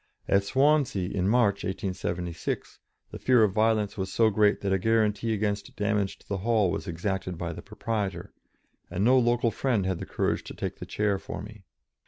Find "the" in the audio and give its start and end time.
3.11-3.19, 6.27-6.37, 7.53-7.61, 9.99-10.07, 10.77-10.87